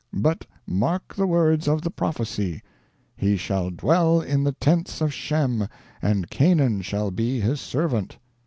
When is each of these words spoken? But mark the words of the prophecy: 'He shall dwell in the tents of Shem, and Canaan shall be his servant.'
But 0.15 0.47
mark 0.65 1.13
the 1.13 1.27
words 1.27 1.67
of 1.67 1.83
the 1.83 1.91
prophecy: 1.91 2.63
'He 3.15 3.37
shall 3.37 3.69
dwell 3.69 4.19
in 4.19 4.43
the 4.43 4.53
tents 4.53 4.99
of 4.99 5.13
Shem, 5.13 5.67
and 6.01 6.27
Canaan 6.31 6.81
shall 6.81 7.11
be 7.11 7.39
his 7.39 7.61
servant.' 7.61 8.17